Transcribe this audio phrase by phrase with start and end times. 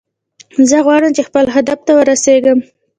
[0.69, 2.59] زه غواړم چې خپل هدف ته ورسیږم